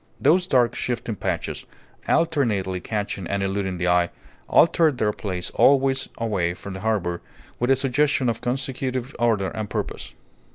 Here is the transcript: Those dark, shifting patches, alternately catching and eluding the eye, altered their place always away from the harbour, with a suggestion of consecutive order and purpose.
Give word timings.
Those 0.19 0.47
dark, 0.47 0.73
shifting 0.73 1.15
patches, 1.15 1.63
alternately 2.07 2.79
catching 2.79 3.27
and 3.27 3.43
eluding 3.43 3.77
the 3.77 3.87
eye, 3.87 4.09
altered 4.49 4.97
their 4.97 5.13
place 5.13 5.51
always 5.53 6.09
away 6.17 6.55
from 6.55 6.73
the 6.73 6.79
harbour, 6.79 7.21
with 7.59 7.69
a 7.69 7.75
suggestion 7.75 8.27
of 8.27 8.41
consecutive 8.41 9.15
order 9.19 9.49
and 9.49 9.69
purpose. 9.69 10.15